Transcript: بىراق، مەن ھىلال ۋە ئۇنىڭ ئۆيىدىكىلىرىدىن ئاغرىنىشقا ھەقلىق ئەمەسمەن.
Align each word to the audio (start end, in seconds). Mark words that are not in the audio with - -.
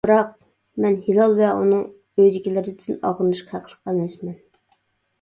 بىراق، 0.05 0.29
مەن 0.85 0.97
ھىلال 1.03 1.35
ۋە 1.41 1.51
ئۇنىڭ 1.59 1.85
ئۆيىدىكىلىرىدىن 1.85 2.99
ئاغرىنىشقا 3.05 3.57
ھەقلىق 3.61 3.81
ئەمەسمەن. 3.97 4.39